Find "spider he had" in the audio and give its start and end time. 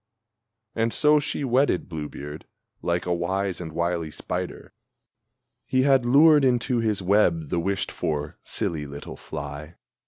4.09-6.07